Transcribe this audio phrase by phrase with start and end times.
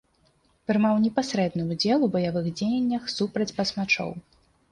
[0.69, 4.09] Прымаў непасрэдны ўдзел у баявых дзеяннях супраць басмачоў.